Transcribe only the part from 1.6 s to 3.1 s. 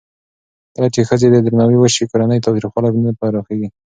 وشي، کورنی تاوتریخوالی